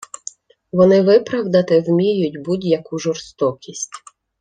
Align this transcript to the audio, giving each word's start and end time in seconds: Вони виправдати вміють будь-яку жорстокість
Вони 0.71 1.01
виправдати 1.01 1.79
вміють 1.81 2.41
будь-яку 2.45 2.99
жорстокість 2.99 4.03